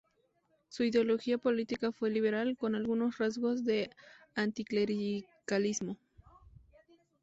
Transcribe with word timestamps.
Su 0.67 0.83
ideología 0.83 1.37
política 1.37 1.91
fue 1.91 2.09
liberal, 2.09 2.57
con 2.57 2.73
algunos 2.73 3.19
rasgos 3.19 3.63
de 3.63 3.91
anticlericalismo. 4.33 5.95